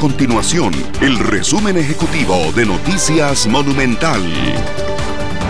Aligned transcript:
continuación 0.00 0.72
el 1.02 1.18
resumen 1.18 1.76
ejecutivo 1.76 2.34
de 2.56 2.64
Noticias 2.64 3.46
Monumental. 3.46 4.22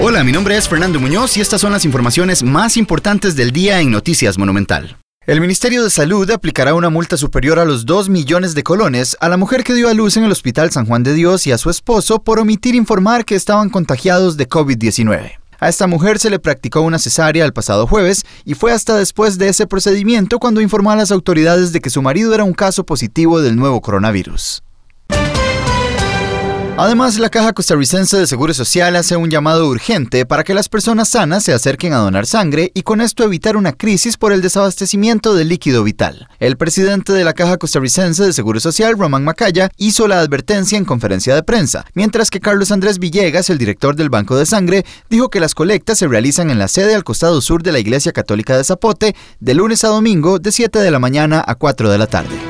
Hola, 0.00 0.24
mi 0.24 0.32
nombre 0.32 0.56
es 0.56 0.68
Fernando 0.68 0.98
Muñoz 0.98 1.36
y 1.36 1.40
estas 1.40 1.60
son 1.60 1.70
las 1.70 1.84
informaciones 1.84 2.42
más 2.42 2.76
importantes 2.76 3.36
del 3.36 3.52
día 3.52 3.80
en 3.80 3.92
Noticias 3.92 4.38
Monumental. 4.38 4.96
El 5.24 5.40
Ministerio 5.40 5.84
de 5.84 5.90
Salud 5.90 6.28
aplicará 6.32 6.74
una 6.74 6.90
multa 6.90 7.16
superior 7.16 7.60
a 7.60 7.64
los 7.64 7.86
2 7.86 8.08
millones 8.08 8.56
de 8.56 8.64
colones 8.64 9.16
a 9.20 9.28
la 9.28 9.36
mujer 9.36 9.62
que 9.62 9.74
dio 9.74 9.88
a 9.88 9.94
luz 9.94 10.16
en 10.16 10.24
el 10.24 10.32
Hospital 10.32 10.72
San 10.72 10.84
Juan 10.84 11.04
de 11.04 11.14
Dios 11.14 11.46
y 11.46 11.52
a 11.52 11.58
su 11.58 11.70
esposo 11.70 12.24
por 12.24 12.40
omitir 12.40 12.74
informar 12.74 13.24
que 13.24 13.36
estaban 13.36 13.70
contagiados 13.70 14.36
de 14.36 14.48
COVID-19. 14.48 15.39
A 15.60 15.68
esta 15.68 15.86
mujer 15.86 16.18
se 16.18 16.30
le 16.30 16.38
practicó 16.38 16.80
una 16.80 16.98
cesárea 16.98 17.44
el 17.44 17.52
pasado 17.52 17.86
jueves 17.86 18.24
y 18.46 18.54
fue 18.54 18.72
hasta 18.72 18.96
después 18.96 19.36
de 19.36 19.48
ese 19.48 19.66
procedimiento 19.66 20.38
cuando 20.38 20.62
informó 20.62 20.90
a 20.90 20.96
las 20.96 21.12
autoridades 21.12 21.72
de 21.72 21.80
que 21.80 21.90
su 21.90 22.00
marido 22.00 22.34
era 22.34 22.44
un 22.44 22.54
caso 22.54 22.86
positivo 22.86 23.42
del 23.42 23.56
nuevo 23.56 23.82
coronavirus. 23.82 24.62
Además, 26.82 27.18
la 27.18 27.28
Caja 27.28 27.52
Costarricense 27.52 28.16
de 28.16 28.26
Seguro 28.26 28.54
Social 28.54 28.96
hace 28.96 29.14
un 29.14 29.28
llamado 29.28 29.68
urgente 29.68 30.24
para 30.24 30.44
que 30.44 30.54
las 30.54 30.70
personas 30.70 31.10
sanas 31.10 31.44
se 31.44 31.52
acerquen 31.52 31.92
a 31.92 31.98
donar 31.98 32.24
sangre 32.24 32.72
y 32.72 32.84
con 32.84 33.02
esto 33.02 33.22
evitar 33.22 33.58
una 33.58 33.72
crisis 33.72 34.16
por 34.16 34.32
el 34.32 34.40
desabastecimiento 34.40 35.34
del 35.34 35.50
líquido 35.50 35.84
vital. 35.84 36.26
El 36.38 36.56
presidente 36.56 37.12
de 37.12 37.22
la 37.22 37.34
Caja 37.34 37.58
Costarricense 37.58 38.24
de 38.24 38.32
Seguro 38.32 38.60
Social, 38.60 38.96
Román 38.96 39.24
Macaya, 39.24 39.68
hizo 39.76 40.08
la 40.08 40.20
advertencia 40.20 40.78
en 40.78 40.86
conferencia 40.86 41.34
de 41.34 41.42
prensa, 41.42 41.84
mientras 41.92 42.30
que 42.30 42.40
Carlos 42.40 42.72
Andrés 42.72 42.98
Villegas, 42.98 43.50
el 43.50 43.58
director 43.58 43.94
del 43.94 44.08
Banco 44.08 44.38
de 44.38 44.46
Sangre, 44.46 44.86
dijo 45.10 45.28
que 45.28 45.40
las 45.40 45.54
colectas 45.54 45.98
se 45.98 46.08
realizan 46.08 46.48
en 46.48 46.58
la 46.58 46.68
sede 46.68 46.94
al 46.94 47.04
costado 47.04 47.42
sur 47.42 47.62
de 47.62 47.72
la 47.72 47.78
Iglesia 47.78 48.12
Católica 48.12 48.56
de 48.56 48.64
Zapote 48.64 49.14
de 49.38 49.54
lunes 49.54 49.84
a 49.84 49.88
domingo 49.88 50.38
de 50.38 50.50
7 50.50 50.78
de 50.78 50.90
la 50.90 50.98
mañana 50.98 51.44
a 51.46 51.56
4 51.56 51.90
de 51.90 51.98
la 51.98 52.06
tarde. 52.06 52.49